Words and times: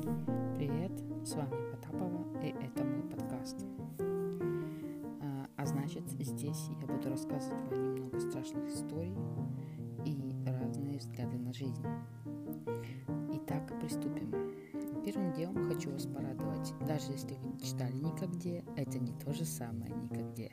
Привет, 0.00 0.92
С 1.26 1.34
вами 1.34 1.70
Потапова, 1.72 2.24
и 2.42 2.48
это 2.48 2.84
мой 2.84 3.02
подкаст. 3.02 3.66
А, 5.20 5.46
а 5.58 5.66
значит, 5.66 6.08
здесь 6.18 6.68
я 6.80 6.86
буду 6.86 7.10
рассказывать 7.10 7.60
вам 7.68 7.94
немного 7.94 8.18
страшных 8.18 8.66
историй 8.68 9.14
и 10.06 10.34
разные 10.46 10.98
взгляды 10.98 11.36
на 11.36 11.52
жизнь. 11.52 11.84
Итак, 13.34 13.78
приступим. 13.78 14.54
Первым 15.04 15.34
делом 15.34 15.68
хочу 15.68 15.90
вас 15.90 16.06
порадовать. 16.06 16.72
Даже 16.86 17.12
если 17.12 17.34
вы 17.34 17.48
не 17.48 17.60
читали 17.60 17.92
никогде, 17.92 18.64
это 18.76 18.98
не 18.98 19.12
то 19.12 19.34
же 19.34 19.44
самое 19.44 19.92
никогде. 19.94 20.50